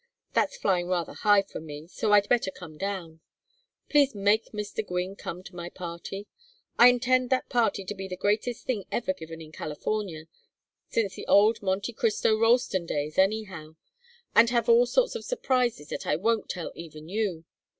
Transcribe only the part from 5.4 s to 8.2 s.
to my party. I intend that party to be the